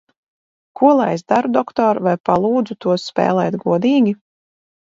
[0.79, 4.17] Ko lai es daru, doktor, vai palūdzu tos spēlēt godīgi?